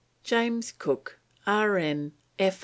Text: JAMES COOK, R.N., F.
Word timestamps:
JAMES 0.23 0.71
COOK, 0.79 1.19
R.N., 1.45 2.13
F. 2.39 2.59